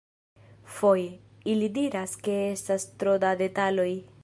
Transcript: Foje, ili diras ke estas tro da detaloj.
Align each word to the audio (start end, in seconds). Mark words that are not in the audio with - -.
Foje, 0.77 1.03
ili 1.53 1.69
diras 1.77 2.17
ke 2.29 2.39
estas 2.47 2.89
tro 3.03 3.17
da 3.25 3.35
detaloj. 3.45 3.89